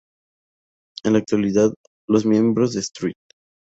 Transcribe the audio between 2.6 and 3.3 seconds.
de St.